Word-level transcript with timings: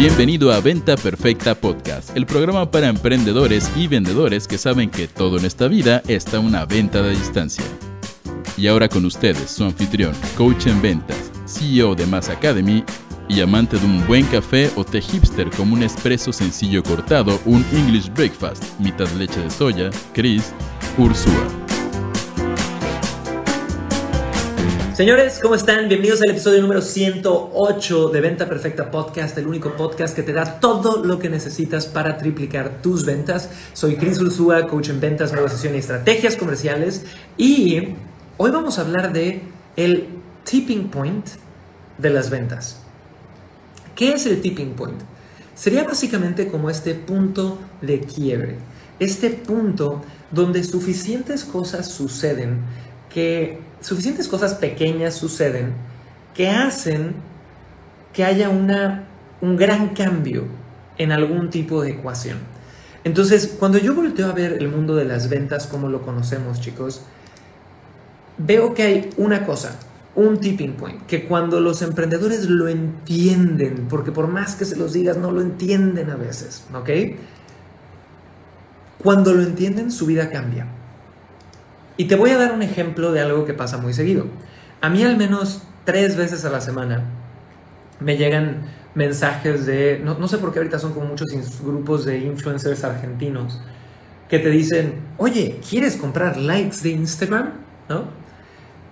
Bienvenido 0.00 0.50
a 0.50 0.60
Venta 0.60 0.96
Perfecta 0.96 1.54
Podcast, 1.54 2.16
el 2.16 2.24
programa 2.24 2.70
para 2.70 2.88
emprendedores 2.88 3.70
y 3.76 3.86
vendedores 3.86 4.48
que 4.48 4.56
saben 4.56 4.88
que 4.88 5.06
todo 5.06 5.36
en 5.36 5.44
esta 5.44 5.68
vida 5.68 6.00
está 6.08 6.40
una 6.40 6.64
venta 6.64 7.02
de 7.02 7.10
distancia. 7.10 7.66
Y 8.56 8.66
ahora 8.66 8.88
con 8.88 9.04
ustedes, 9.04 9.50
su 9.50 9.62
anfitrión, 9.62 10.14
coach 10.38 10.68
en 10.68 10.80
ventas, 10.80 11.30
CEO 11.44 11.94
de 11.94 12.06
Mass 12.06 12.30
Academy 12.30 12.82
y 13.28 13.42
amante 13.42 13.76
de 13.76 13.84
un 13.84 14.06
buen 14.06 14.24
café 14.28 14.70
o 14.74 14.84
té 14.84 15.02
hipster 15.02 15.50
como 15.50 15.74
un 15.74 15.82
espresso 15.82 16.32
sencillo 16.32 16.82
cortado, 16.82 17.38
un 17.44 17.62
English 17.70 18.10
breakfast, 18.14 18.64
mitad 18.80 19.08
leche 19.18 19.42
de 19.42 19.50
soya, 19.50 19.90
Chris 20.14 20.54
Ursúa. 20.96 21.79
Señores, 25.00 25.38
¿cómo 25.40 25.54
están? 25.54 25.88
Bienvenidos 25.88 26.20
al 26.20 26.28
episodio 26.28 26.60
número 26.60 26.82
108 26.82 28.08
de 28.10 28.20
Venta 28.20 28.46
Perfecta 28.46 28.90
Podcast, 28.90 29.38
el 29.38 29.46
único 29.46 29.74
podcast 29.74 30.14
que 30.14 30.22
te 30.22 30.34
da 30.34 30.60
todo 30.60 31.02
lo 31.02 31.18
que 31.18 31.30
necesitas 31.30 31.86
para 31.86 32.18
triplicar 32.18 32.82
tus 32.82 33.06
ventas. 33.06 33.48
Soy 33.72 33.96
Chris 33.96 34.20
Ursúa, 34.20 34.66
coach 34.66 34.90
en 34.90 35.00
ventas, 35.00 35.32
negociación 35.32 35.74
y 35.74 35.78
estrategias 35.78 36.36
comerciales. 36.36 37.06
Y 37.38 37.94
hoy 38.36 38.50
vamos 38.50 38.78
a 38.78 38.82
hablar 38.82 39.14
de 39.14 39.40
el 39.74 40.06
tipping 40.44 40.90
point 40.90 41.26
de 41.96 42.10
las 42.10 42.28
ventas. 42.28 42.82
¿Qué 43.96 44.12
es 44.12 44.26
el 44.26 44.42
tipping 44.42 44.74
point? 44.74 45.00
Sería 45.54 45.84
básicamente 45.84 46.46
como 46.48 46.68
este 46.68 46.94
punto 46.94 47.58
de 47.80 48.00
quiebre, 48.00 48.58
este 48.98 49.30
punto 49.30 50.02
donde 50.30 50.62
suficientes 50.62 51.44
cosas 51.44 51.90
suceden 51.90 52.58
que 53.12 53.58
suficientes 53.80 54.28
cosas 54.28 54.54
pequeñas 54.54 55.14
suceden 55.14 55.74
que 56.34 56.48
hacen 56.48 57.14
que 58.12 58.24
haya 58.24 58.48
una, 58.48 59.04
un 59.40 59.56
gran 59.56 59.90
cambio 59.90 60.44
en 60.98 61.12
algún 61.12 61.50
tipo 61.50 61.82
de 61.82 61.90
ecuación. 61.90 62.38
Entonces, 63.04 63.56
cuando 63.58 63.78
yo 63.78 63.94
volteo 63.94 64.28
a 64.28 64.32
ver 64.32 64.54
el 64.54 64.68
mundo 64.68 64.94
de 64.94 65.04
las 65.04 65.28
ventas 65.28 65.66
como 65.66 65.88
lo 65.88 66.02
conocemos, 66.02 66.60
chicos, 66.60 67.02
veo 68.36 68.74
que 68.74 68.82
hay 68.82 69.10
una 69.16 69.46
cosa, 69.46 69.78
un 70.14 70.38
tipping 70.38 70.74
point, 70.74 71.06
que 71.06 71.24
cuando 71.24 71.60
los 71.60 71.82
emprendedores 71.82 72.48
lo 72.48 72.68
entienden, 72.68 73.86
porque 73.88 74.12
por 74.12 74.28
más 74.28 74.54
que 74.54 74.64
se 74.64 74.76
los 74.76 74.92
digas, 74.92 75.16
no 75.16 75.30
lo 75.30 75.40
entienden 75.40 76.10
a 76.10 76.16
veces, 76.16 76.64
¿ok? 76.74 76.90
Cuando 79.02 79.32
lo 79.32 79.42
entienden, 79.42 79.90
su 79.90 80.04
vida 80.04 80.28
cambia. 80.30 80.66
Y 81.96 82.06
te 82.06 82.16
voy 82.16 82.30
a 82.30 82.38
dar 82.38 82.52
un 82.52 82.62
ejemplo 82.62 83.12
de 83.12 83.20
algo 83.20 83.44
que 83.44 83.54
pasa 83.54 83.78
muy 83.78 83.92
seguido. 83.92 84.26
A 84.80 84.88
mí 84.88 85.02
al 85.02 85.16
menos 85.16 85.62
tres 85.84 86.16
veces 86.16 86.44
a 86.44 86.50
la 86.50 86.60
semana 86.60 87.04
me 88.00 88.16
llegan 88.16 88.62
mensajes 88.94 89.66
de, 89.66 90.00
no, 90.02 90.26
sé 90.26 90.38
por 90.38 90.52
qué 90.52 90.58
ahorita 90.58 90.78
son 90.78 90.92
como 90.92 91.06
muchos 91.06 91.28
grupos 91.62 92.04
de 92.04 92.18
influencers 92.18 92.82
argentinos 92.84 93.60
que 94.28 94.38
te 94.38 94.48
dicen, 94.48 94.94
oye, 95.18 95.60
¿quieres 95.68 95.96
comprar 95.96 96.36
likes 96.36 96.78
de 96.82 96.90
Instagram? 96.90 97.50
¿No? 97.88 98.04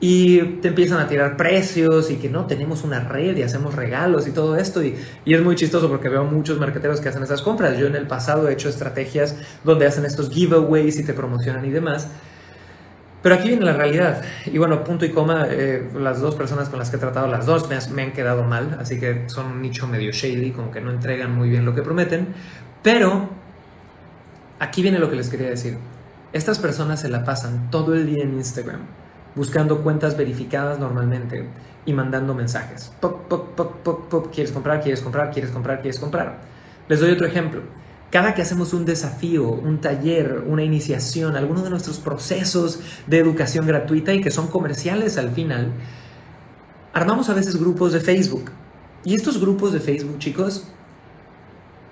Y 0.01 0.41
te 0.61 0.69
empiezan 0.69 1.01
a 1.01 1.09
tirar 1.09 1.37
precios 1.37 2.11
y 2.11 2.17
que 2.17 2.29
no, 2.29 2.47
tenemos 2.47 2.85
una 2.85 3.01
red 3.01 3.37
y 3.37 3.43
hacemos 3.43 3.75
regalos 3.75 4.29
y 4.29 4.33
todo 4.33 4.57
esto. 4.57 4.83
Y, 4.83 4.97
y, 5.25 5.35
es 5.35 5.43
muy 5.43 5.57
chistoso 5.57 5.89
porque 5.89 6.09
veo 6.09 6.25
muchos 6.25 6.59
marketeros 6.59 7.01
que 7.01 7.09
hacen 7.09 7.23
esas 7.23 7.43
compras. 7.43 7.79
Yo 7.79 7.87
en 7.87 7.97
el 7.97 8.07
pasado 8.07 8.49
he 8.49 8.53
hecho 8.53 8.69
estrategias 8.69 9.37
donde 9.65 9.87
hacen 9.87 10.05
estos 10.05 10.31
giveaways 10.31 10.99
y 11.01 11.05
te 11.05 11.15
promocionan 11.15 11.65
y 11.65 11.71
demás. 11.71 12.09
Pero 13.23 13.35
aquí 13.35 13.49
viene 13.49 13.65
la 13.65 13.73
realidad. 13.73 14.23
Y 14.47 14.59
bueno, 14.59 14.85
punto 14.85 15.05
y 15.05 15.11
coma, 15.11 15.47
eh, 15.51 15.89
las 15.99 16.21
dos 16.21 16.37
personas 16.37 16.69
con 16.69 16.79
las 16.79 16.91
que 16.91 16.97
he 16.97 17.01
tratado, 17.01 17.27
las 17.27 17.47
dos 17.47 17.69
me, 17.69 18.03
han 18.03 18.13
quedado 18.13 18.45
mal, 18.45 18.77
así 18.81 19.01
que 19.01 19.25
son 19.29 19.47
un 19.47 19.63
nicho 19.63 19.89
medio 19.89 20.13
shady, 20.13 20.53
como 20.53 20.71
que 20.71 20.81
no 20.81 20.91
entregan 20.91 21.35
muy 21.35 21.49
bien 21.49 21.65
lo 21.65 21.75
que 21.75 21.83
prometen. 21.83 22.29
Pero 22.83 23.29
aquí 24.61 24.83
viene 24.83 24.99
lo 24.99 25.11
que 25.11 25.17
les 25.17 25.29
quería 25.29 25.49
decir. 25.49 25.79
Estas 26.33 26.59
personas 26.59 27.01
se 27.01 27.09
la 27.09 27.25
pasan 27.25 27.71
todo 27.71 27.95
el 27.95 28.07
día 28.07 28.23
en 28.23 28.35
Instagram, 28.35 28.81
buscando 29.35 29.83
cuentas 29.83 30.17
verificadas 30.17 30.79
normalmente 30.79 31.49
y 31.87 31.93
mandando 31.93 32.35
mensajes. 32.35 32.93
Pop, 33.01 33.27
pop, 33.29 33.57
pop, 33.57 33.83
pop, 33.83 34.09
pop, 34.09 34.29
¿quieres 34.33 34.53
comprar? 34.53 34.81
¿Quieres 34.81 35.01
comprar? 35.01 35.31
¿Quieres 35.31 35.51
comprar? 35.51 35.81
¿Quieres 35.81 35.99
comprar? 35.99 36.39
Les 36.87 37.01
doy 37.01 37.11
otro 37.11 37.27
ejemplo. 37.27 37.63
Cada 38.11 38.35
que 38.35 38.41
hacemos 38.41 38.73
un 38.73 38.87
desafío, 38.87 39.51
un 39.51 39.81
taller, 39.83 40.43
una 40.47 40.63
iniciación, 40.63 41.37
alguno 41.37 41.63
de 41.63 41.69
nuestros 41.69 41.99
procesos 41.99 42.81
de 43.07 43.19
educación 43.19 43.67
gratuita 43.67 44.15
y 44.15 44.23
que 44.23 44.31
son 44.31 44.47
comerciales 44.47 45.19
al 45.19 45.31
final, 45.31 45.73
armamos 46.95 47.29
a 47.29 47.35
veces 47.35 47.57
grupos 47.57 47.93
de 47.93 48.01
Facebook. 48.01 48.51
Y 49.05 49.15
estos 49.15 49.39
grupos 49.39 49.75
de 49.75 49.81
Facebook, 49.81 50.19
chicos, 50.19 50.69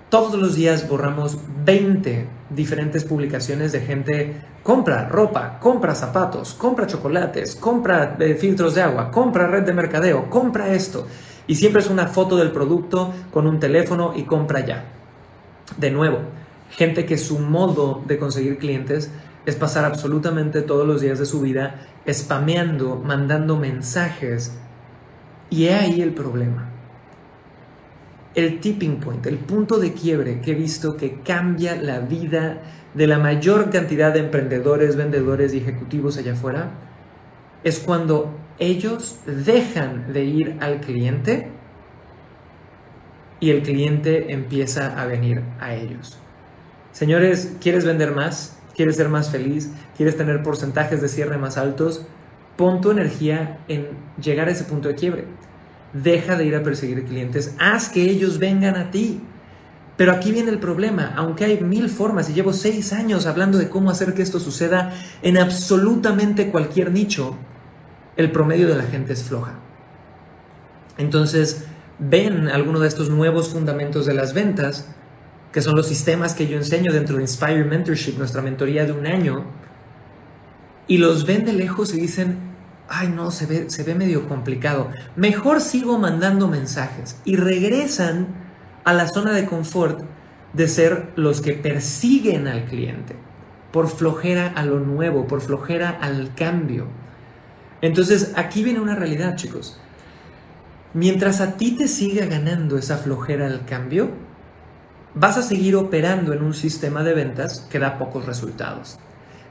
todos 0.09 0.39
los 0.39 0.55
días 0.55 0.89
borramos 0.89 1.37
20 1.65 2.27
diferentes 2.49 3.03
publicaciones 3.03 3.71
de 3.71 3.81
gente, 3.81 4.41
compra 4.63 5.07
ropa, 5.07 5.59
compra 5.59 5.93
zapatos, 5.93 6.55
compra 6.55 6.87
chocolates, 6.87 7.55
compra 7.55 8.15
eh, 8.19 8.33
filtros 8.35 8.73
de 8.73 8.81
agua, 8.81 9.11
compra 9.11 9.47
red 9.47 9.63
de 9.63 9.73
mercadeo, 9.73 10.31
compra 10.31 10.73
esto. 10.73 11.05
Y 11.45 11.55
siempre 11.55 11.81
es 11.81 11.89
una 11.89 12.07
foto 12.07 12.37
del 12.37 12.51
producto 12.51 13.13
con 13.31 13.45
un 13.45 13.59
teléfono 13.59 14.13
y 14.15 14.23
compra 14.23 14.65
ya. 14.65 14.96
De 15.75 15.91
nuevo, 15.91 16.19
gente 16.71 17.05
que 17.05 17.17
su 17.17 17.39
modo 17.39 18.03
de 18.07 18.17
conseguir 18.17 18.57
clientes 18.57 19.11
es 19.45 19.55
pasar 19.55 19.85
absolutamente 19.85 20.61
todos 20.61 20.87
los 20.87 21.01
días 21.01 21.19
de 21.19 21.25
su 21.25 21.41
vida 21.41 21.87
spameando, 22.09 22.97
mandando 22.97 23.57
mensajes. 23.57 24.57
Y 25.49 25.65
he 25.65 25.75
ahí 25.75 26.01
el 26.01 26.13
problema. 26.13 26.69
El 28.35 28.59
tipping 28.59 28.99
point, 28.99 29.25
el 29.25 29.37
punto 29.37 29.79
de 29.79 29.93
quiebre 29.93 30.41
que 30.41 30.51
he 30.51 30.55
visto 30.55 30.95
que 30.95 31.21
cambia 31.21 31.75
la 31.75 31.99
vida 31.99 32.61
de 32.93 33.07
la 33.07 33.19
mayor 33.19 33.69
cantidad 33.69 34.13
de 34.13 34.19
emprendedores, 34.19 34.95
vendedores 34.95 35.53
y 35.53 35.57
ejecutivos 35.57 36.17
allá 36.17 36.33
afuera, 36.33 36.71
es 37.63 37.79
cuando 37.79 38.37
ellos 38.59 39.19
dejan 39.25 40.13
de 40.13 40.23
ir 40.25 40.57
al 40.59 40.81
cliente 40.81 41.51
y 43.39 43.51
el 43.51 43.61
cliente 43.61 44.31
empieza 44.33 44.99
a 44.99 45.05
venir 45.05 45.41
a 45.59 45.75
ellos. 45.75 46.17
Señores, 46.91 47.55
¿quieres 47.61 47.85
vender 47.85 48.15
más? 48.15 48.57
¿Quieres 48.75 48.95
ser 48.95 49.09
más 49.09 49.29
feliz? 49.29 49.71
¿Quieres 49.95 50.17
tener 50.17 50.43
porcentajes 50.43 51.01
de 51.01 51.07
cierre 51.07 51.37
más 51.37 51.57
altos? 51.57 52.05
Pon 52.55 52.81
tu 52.81 52.91
energía 52.91 53.59
en 53.67 53.87
llegar 54.21 54.47
a 54.47 54.51
ese 54.51 54.63
punto 54.63 54.87
de 54.87 54.95
quiebre. 54.95 55.25
Deja 55.93 56.35
de 56.35 56.45
ir 56.45 56.55
a 56.55 56.63
perseguir 56.63 57.05
clientes, 57.05 57.55
haz 57.59 57.89
que 57.89 58.01
ellos 58.03 58.39
vengan 58.39 58.75
a 58.75 58.91
ti. 58.91 59.21
Pero 59.95 60.11
aquí 60.11 60.31
viene 60.31 60.51
el 60.51 60.59
problema, 60.59 61.13
aunque 61.15 61.45
hay 61.45 61.59
mil 61.59 61.89
formas 61.89 62.29
y 62.29 62.33
llevo 62.33 62.53
seis 62.53 62.93
años 62.93 63.25
hablando 63.25 63.57
de 63.57 63.67
cómo 63.69 63.89
hacer 63.89 64.13
que 64.13 64.21
esto 64.21 64.39
suceda 64.39 64.93
en 65.23 65.39
absolutamente 65.39 66.51
cualquier 66.51 66.91
nicho, 66.91 67.35
el 68.15 68.31
promedio 68.31 68.67
de 68.67 68.75
la 68.75 68.83
gente 68.83 69.13
es 69.13 69.23
floja. 69.23 69.53
Entonces, 70.99 71.65
ven 71.99 72.47
alguno 72.47 72.79
de 72.79 72.87
estos 72.87 73.09
nuevos 73.09 73.49
fundamentos 73.49 74.05
de 74.05 74.13
las 74.13 74.33
ventas, 74.33 74.89
que 75.51 75.61
son 75.61 75.75
los 75.75 75.87
sistemas 75.87 76.33
que 76.33 76.47
yo 76.47 76.57
enseño 76.57 76.93
dentro 76.93 77.17
de 77.17 77.23
Inspire 77.23 77.63
Mentorship, 77.63 78.17
nuestra 78.17 78.41
mentoría 78.41 78.85
de 78.85 78.91
un 78.91 79.07
año, 79.07 79.45
y 80.87 80.97
los 80.97 81.25
ven 81.25 81.45
de 81.45 81.53
lejos 81.53 81.93
y 81.93 81.99
dicen, 81.99 82.37
ay 82.87 83.09
no, 83.09 83.31
se 83.31 83.45
ve, 83.45 83.69
se 83.69 83.83
ve 83.83 83.95
medio 83.95 84.27
complicado, 84.27 84.89
mejor 85.15 85.61
sigo 85.61 85.97
mandando 85.97 86.47
mensajes 86.47 87.19
y 87.25 87.35
regresan 87.35 88.27
a 88.83 88.93
la 88.93 89.07
zona 89.07 89.33
de 89.33 89.45
confort 89.45 90.01
de 90.53 90.67
ser 90.67 91.11
los 91.15 91.41
que 91.41 91.53
persiguen 91.53 92.47
al 92.47 92.65
cliente, 92.65 93.15
por 93.71 93.89
flojera 93.89 94.47
a 94.47 94.63
lo 94.63 94.79
nuevo, 94.79 95.27
por 95.27 95.41
flojera 95.41 95.89
al 95.89 96.33
cambio. 96.35 96.87
Entonces 97.81 98.33
aquí 98.35 98.63
viene 98.63 98.79
una 98.79 98.95
realidad, 98.95 99.35
chicos. 99.35 99.79
Mientras 100.93 101.41
a 101.41 101.57
ti 101.57 101.71
te 101.71 101.87
siga 101.87 102.25
ganando 102.25 102.77
esa 102.77 102.97
flojera 102.97 103.47
al 103.47 103.65
cambio, 103.65 104.09
vas 105.13 105.37
a 105.37 105.43
seguir 105.43 105.75
operando 105.75 106.33
en 106.33 106.43
un 106.43 106.53
sistema 106.53 107.03
de 107.03 107.13
ventas 107.13 107.67
que 107.69 107.79
da 107.79 107.97
pocos 107.97 108.25
resultados. 108.25 108.99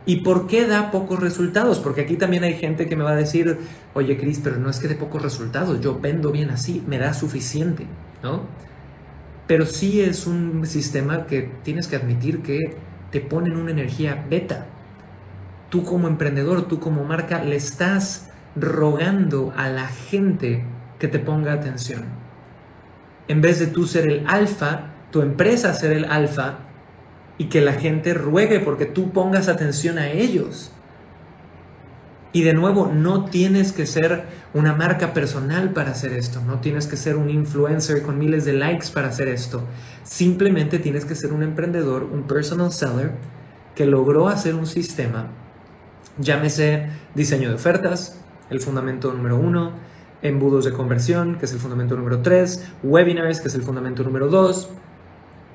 ¿Y 0.07 0.21
por 0.21 0.47
qué 0.47 0.67
da 0.67 0.93
pocos 0.93 1.19
resultados? 1.21 1.81
Porque 1.81 2.03
aquí 2.03 2.17
también 2.17 2.45
hay 2.45 2.55
gente 2.55 2.87
que 2.87 2.95
me 2.95 3.03
va 3.03 3.11
a 3.11 3.17
decir, 3.17 3.59
oye 3.93 4.17
Cris, 4.17 4.41
pero 4.43 4.57
no 4.57 4.71
es 4.71 4.79
que 4.79 4.87
dé 4.87 4.95
pocos 4.95 5.21
resultados, 5.21 5.81
yo 5.81 5.99
vendo 5.99 6.31
bien 6.31 6.51
así, 6.51 6.83
me 6.87 6.99
da 6.99 7.13
suficiente, 7.13 7.87
¿no? 8.23 8.43
Pero 9.49 9.67
sí 9.67 10.01
es 10.01 10.27
un 10.27 10.65
sistema 10.67 11.27
que 11.27 11.51
tienes 11.65 11.89
que 11.89 11.97
admitir 11.97 12.43
que 12.43 12.77
te 13.11 13.21
pone 13.21 13.49
en 13.49 13.57
una 13.57 13.73
energía 13.73 14.25
beta. 14.29 14.67
Tú 15.71 15.83
como 15.83 16.07
emprendedor, 16.07 16.69
tú 16.69 16.79
como 16.79 17.05
marca, 17.05 17.43
le 17.43 17.57
estás 17.57 18.31
rogando 18.55 19.53
a 19.57 19.69
la 19.69 19.89
gente 19.89 20.65
que 20.99 21.09
te 21.09 21.19
ponga 21.19 21.53
atención. 21.53 22.05
En 23.29 23.41
vez 23.41 23.59
de 23.59 23.67
tú 23.67 23.87
ser 23.87 24.09
el 24.09 24.25
alfa, 24.27 24.93
tu 25.11 25.23
empresa 25.23 25.75
ser 25.75 25.93
el 25.93 26.05
alfa 26.05 26.59
y 27.39 27.47
que 27.47 27.61
la 27.61 27.75
gente 27.75 28.15
ruegue 28.15 28.61
porque 28.61 28.87
tú 28.87 29.11
pongas 29.13 29.49
atención 29.49 29.99
a 29.99 30.09
ellos. 30.09 30.73
Y 32.33 32.43
de 32.43 32.53
nuevo, 32.53 32.91
no 32.93 33.25
tienes 33.25 33.73
que 33.73 33.87
ser 33.87 34.25
una 34.53 34.75
marca 34.75 35.15
personal 35.15 35.71
para 35.73 35.93
hacer 35.93 36.13
esto, 36.13 36.43
no 36.43 36.61
tienes 36.61 36.87
que 36.87 36.97
ser 36.97 37.17
un 37.17 37.31
influencer 37.31 38.03
con 38.03 38.19
miles 38.19 38.45
de 38.45 38.53
likes 38.53 38.89
para 38.93 39.09
hacer 39.09 39.29
esto. 39.29 39.65
Simplemente 40.03 40.79
tienes 40.79 41.07
que 41.07 41.15
ser 41.15 41.33
un 41.33 41.43
emprendedor, 41.43 42.05
un 42.05 42.25
personal 42.25 42.73
seller 42.73 43.13
que 43.75 43.87
logró 43.87 44.29
hacer 44.29 44.55
un 44.55 44.67
sistema, 44.67 45.29
llámese 46.19 46.89
diseño 47.15 47.49
de 47.49 47.55
ofertas, 47.55 48.19
el 48.51 48.61
fundamento 48.61 49.13
número 49.13 49.37
uno, 49.37 49.73
embudos 50.23 50.65
de 50.65 50.73
conversión, 50.73 51.37
que 51.37 51.47
es 51.47 51.53
el 51.53 51.59
fundamento 51.59 51.97
número 51.97 52.21
tres, 52.23 52.67
webinars, 52.83 53.41
que 53.41 53.49
es 53.49 53.55
el 53.55 53.63
fundamento 53.63 54.03
número 54.03 54.29
dos. 54.29 54.71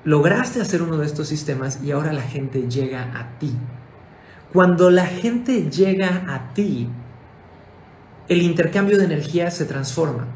Lograste 0.04 0.62
hacer 0.62 0.82
uno 0.82 0.98
de 0.98 1.06
estos 1.06 1.28
sistemas 1.28 1.84
y 1.84 1.92
ahora 1.92 2.14
la 2.14 2.22
gente 2.22 2.68
llega 2.70 3.12
a 3.18 3.38
ti. 3.40 3.54
Cuando 4.54 4.90
la 4.90 5.06
gente 5.06 5.70
llega 5.70 6.26
a 6.28 6.54
ti, 6.54 6.90
el 8.28 8.42
intercambio 8.42 8.98
de 8.98 9.06
energía 9.06 9.52
se 9.52 9.66
transforma. 9.66 10.28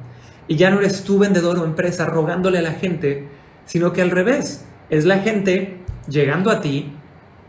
Y 0.48 0.56
ya 0.56 0.69
no 0.69 0.80
eres 0.80 1.04
tú 1.04 1.18
vendedor 1.18 1.57
o 1.57 1.66
empresa 1.66 2.06
rogándole 2.06 2.60
a 2.60 2.62
la 2.62 2.74
gente, 2.74 3.27
sino 3.66 3.94
que 3.94 4.01
al 4.01 4.12
revés, 4.12 4.66
es 4.89 5.06
la 5.06 5.19
gente 5.19 5.80
llegando 6.07 6.51
a 6.51 6.62
ti 6.62 6.94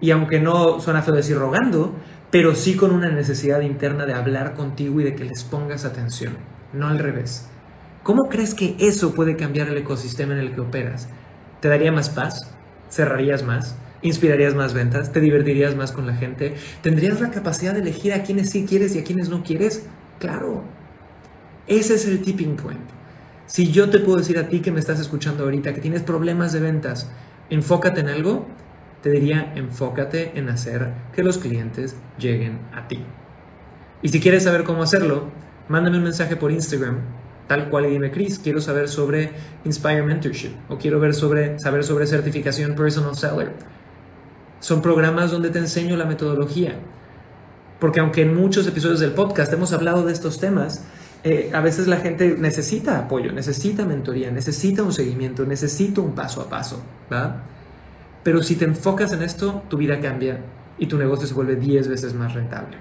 y 0.01 0.11
aunque 0.11 0.41
no 0.41 0.81
suena 0.81 1.03
feo 1.03 1.15
decir 1.15 1.37
rogando, 1.37 1.95
pero 2.31 2.55
sí 2.55 2.77
con 2.77 2.93
una 2.93 3.11
necesidad 3.11 3.61
interna 3.61 4.07
de 4.07 4.15
hablar 4.15 4.55
contigo 4.55 5.01
y 5.01 5.05
de 5.05 5.15
que 5.15 5.25
les 5.25 5.45
pongas 5.45 5.85
atención, 5.85 6.35
no 6.73 6.89
al 6.89 6.99
revés. 6.99 7.49
¿Cómo 8.03 8.29
crees 8.29 8.55
que 8.55 8.77
eso 8.79 9.15
puede 9.15 9.37
cambiar 9.37 9.69
el 9.69 9.79
ecosistema 9.79 10.35
en 10.35 10.41
el 10.41 10.55
que 10.55 10.61
operas? 10.61 11.09
¿Te 11.61 11.69
daría 11.69 11.93
más 11.93 12.11
paz? 12.11 12.51
¿Cerrarías 12.89 13.43
más? 13.43 13.77
inspirarías 14.03 14.55
más 14.55 14.75
ventas, 14.75 15.13
te 15.13 15.21
divertirías 15.21 15.75
más 15.75 15.93
con 15.93 16.07
la 16.07 16.15
gente, 16.15 16.55
tendrías 16.83 17.21
la 17.21 17.31
capacidad 17.31 17.73
de 17.73 17.81
elegir 17.81 18.13
a 18.13 18.23
quienes 18.23 18.51
sí 18.51 18.67
quieres 18.67 18.95
y 18.95 19.01
a 19.01 19.05
quienes 19.05 19.29
no 19.29 19.43
quieres. 19.43 19.87
Claro, 20.19 20.63
ese 21.67 21.95
es 21.95 22.07
el 22.07 22.23
tipping 22.23 22.57
point. 22.57 22.81
Si 23.47 23.71
yo 23.71 23.91
te 23.91 24.01
puedo 24.01 24.19
decir 24.19 24.39
a 24.39 24.49
ti 24.49 24.61
que 24.61 24.73
me 24.73 24.81
estás 24.81 25.01
escuchando 25.01 25.45
ahorita 25.45 25.73
que 25.73 25.81
tienes 25.81 26.03
problemas 26.03 26.53
de 26.53 26.61
ventas, 26.61 27.11
enfócate 27.51 28.01
en 28.01 28.09
algo, 28.09 28.47
te 29.03 29.11
diría 29.11 29.53
enfócate 29.55 30.39
en 30.39 30.49
hacer 30.49 30.93
que 31.15 31.23
los 31.23 31.39
clientes 31.39 31.97
lleguen 32.19 32.59
a 32.75 32.89
ti. 32.89 33.05
Y 34.03 34.09
si 34.09 34.21
quieres 34.21 34.45
saber 34.45 34.65
cómo 34.65 34.83
hacerlo, 34.83 35.31
mándame 35.69 35.99
un 35.99 36.05
mensaje 36.05 36.37
por 36.37 36.51
Instagram 36.53 36.99
tal 37.47 37.71
cual 37.71 37.87
y 37.87 37.91
dime, 37.91 38.11
Chris, 38.11 38.39
quiero 38.39 38.61
saber 38.61 38.89
sobre 38.89 39.31
Inspire 39.65 40.03
Mentorship 40.03 40.53
o 40.69 40.79
quiero 40.79 40.99
ver 41.01 41.15
sobre, 41.15 41.59
saber 41.59 41.85
sobre 41.85 42.07
certificación 42.07 42.75
Personal 42.75 43.17
Seller 43.17 43.53
son 44.61 44.83
programas 44.83 45.31
donde 45.31 45.51
te 45.51 45.59
enseño 45.59 45.97
la 45.97 46.07
metodología. 46.07 46.77
Porque 47.79 48.01
aunque 48.01 48.23
en 48.23 48.35
muchos 48.35 48.67
episodios 48.67 49.01
del 49.01 49.13
podcast 49.13 49.53
hemos 49.53 49.73
hablado 49.73 50.05
de 50.05 50.13
estos 50.13 50.41
temas, 50.41 50.85
eh, 51.25 51.51
a 51.53 51.61
veces 51.61 51.87
la 51.87 51.99
gente 51.99 52.37
necesita 52.39 52.99
apoyo, 52.99 53.33
necesita 53.33 53.85
mentoría, 53.85 54.31
necesita 54.31 54.83
un 54.83 54.93
seguimiento, 54.93 55.45
necesita 55.45 56.01
un 56.01 56.15
paso 56.15 56.41
a 56.41 56.49
paso. 56.49 56.83
Pero 58.23 58.43
si 58.43 58.57
te 58.57 58.65
enfocas 58.65 59.13
en 59.13 59.23
esto, 59.23 59.63
tu 59.69 59.77
vida 59.77 60.01
cambia 60.01 60.41
y 60.79 60.87
tu 60.87 60.97
negocio 60.97 61.27
se 61.27 61.35
vuelve 61.35 61.57
10 61.57 61.89
veces 61.89 62.15
más 62.15 62.35
rentable. 62.35 62.79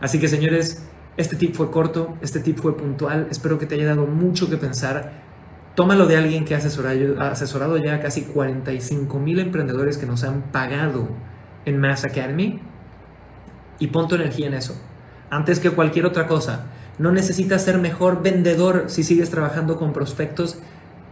Así 0.00 0.18
que 0.18 0.26
señores, 0.26 0.82
este 1.16 1.36
tip 1.36 1.54
fue 1.54 1.70
corto, 1.70 2.16
este 2.20 2.40
tip 2.40 2.58
fue 2.58 2.76
puntual, 2.76 3.28
espero 3.30 3.58
que 3.58 3.66
te 3.66 3.74
haya 3.74 3.86
dado 3.86 4.06
mucho 4.06 4.48
que 4.48 4.56
pensar 4.56 5.30
Tómalo 5.74 6.06
de 6.06 6.16
alguien 6.16 6.44
que 6.44 6.54
ha 6.54 6.58
asesorado, 6.58 7.76
ya 7.78 8.00
casi 8.00 8.22
45 8.22 9.18
mil 9.18 9.38
emprendedores 9.38 9.98
que 9.98 10.06
nos 10.06 10.24
han 10.24 10.42
pagado 10.52 11.08
en 11.64 11.78
Mass 11.78 12.04
Academy 12.04 12.60
y 13.78 13.86
pon 13.86 14.08
tu 14.08 14.16
energía 14.16 14.48
en 14.48 14.54
eso. 14.54 14.78
Antes 15.30 15.60
que 15.60 15.70
cualquier 15.70 16.06
otra 16.06 16.26
cosa, 16.26 16.66
no 16.98 17.12
necesitas 17.12 17.62
ser 17.62 17.78
mejor 17.78 18.22
vendedor 18.22 18.84
si 18.88 19.04
sigues 19.04 19.30
trabajando 19.30 19.76
con 19.76 19.92
prospectos 19.92 20.58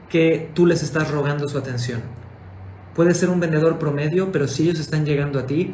que 0.09 0.51
tú 0.55 0.67
les 0.67 0.83
estás 0.83 1.11
rogando 1.11 1.49
su 1.49 1.57
atención. 1.57 2.03
Puedes 2.95 3.17
ser 3.17 3.31
un 3.31 3.39
vendedor 3.39 3.79
promedio, 3.79 4.33
pero 4.33 4.49
si 4.49 4.65
ellos 4.65 4.81
están 4.81 5.07
llegando 5.07 5.39
a 5.39 5.47
ti, 5.47 5.73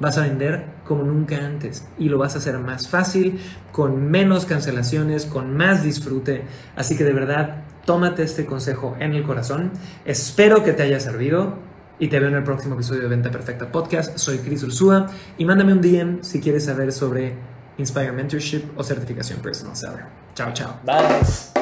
vas 0.00 0.18
a 0.18 0.22
vender 0.22 0.64
como 0.84 1.04
nunca 1.04 1.36
antes 1.36 1.86
y 1.98 2.08
lo 2.08 2.18
vas 2.18 2.34
a 2.34 2.38
hacer 2.38 2.58
más 2.58 2.88
fácil, 2.88 3.40
con 3.70 4.10
menos 4.10 4.46
cancelaciones, 4.46 5.26
con 5.26 5.56
más 5.56 5.84
disfrute. 5.84 6.42
Así 6.74 6.96
que 6.96 7.04
de 7.04 7.12
verdad, 7.12 7.62
tómate 7.84 8.22
este 8.22 8.46
consejo 8.46 8.96
en 8.98 9.14
el 9.14 9.22
corazón. 9.22 9.70
Espero 10.04 10.64
que 10.64 10.72
te 10.72 10.82
haya 10.82 10.98
servido 10.98 11.58
y 11.98 12.08
te 12.08 12.18
veo 12.18 12.30
en 12.30 12.34
el 12.34 12.42
próximo 12.42 12.74
episodio 12.74 13.02
de 13.02 13.08
Venta 13.08 13.30
Perfecta 13.30 13.70
Podcast. 13.70 14.16
Soy 14.18 14.38
Chris 14.38 14.62
Ursúa 14.62 15.06
y 15.38 15.44
mándame 15.44 15.72
un 15.72 15.80
DM 15.80 16.22
si 16.22 16.40
quieres 16.40 16.64
saber 16.64 16.92
sobre 16.92 17.34
Inspire 17.78 18.12
Mentorship 18.12 18.62
o 18.76 18.82
certificación 18.82 19.40
Personal 19.40 19.76
Seller. 19.76 20.04
Chao, 20.34 20.52
chao. 20.52 20.80
Bye. 20.84 21.59